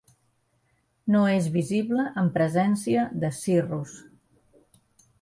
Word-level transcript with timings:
No 1.15 1.21
és 1.33 1.51
visible 1.59 2.07
en 2.23 2.33
presència 2.39 3.07
de 3.25 3.33
cirrus. 3.45 3.97